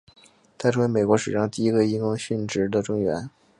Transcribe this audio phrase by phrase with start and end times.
[0.57, 3.29] 他成为美国史上第一个因公殉职的众议员。